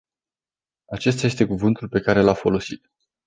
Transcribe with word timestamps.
Acesta 0.91 1.25
este 1.25 1.45
cuvântul 1.45 1.89
pe 1.89 1.99
care 1.99 2.21
l-a 2.21 2.33
folosit. 2.33 2.91